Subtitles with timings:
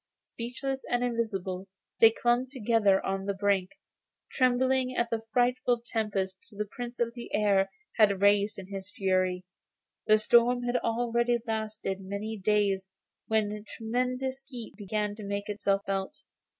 [0.21, 1.67] Speechless and invisible
[1.99, 3.69] they clung together on the brink,
[4.31, 9.43] trembling at the frightful tempest the Prince of the Air had raised in his fury.
[10.07, 12.87] The storm had already lasted many days
[13.27, 16.23] when tremendous heat began to make itself felt.